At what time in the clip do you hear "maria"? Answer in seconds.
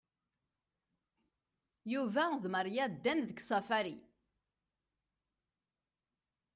2.55-2.85